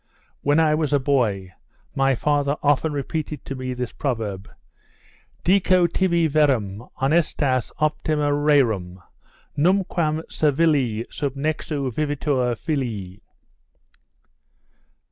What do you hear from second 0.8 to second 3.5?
a boy, my father often repeated